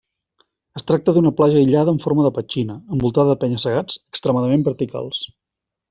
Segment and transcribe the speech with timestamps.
[0.79, 5.23] Es tracta d'una platja aïllada en forma de petxina, envoltada de penya-segats extremadament verticals.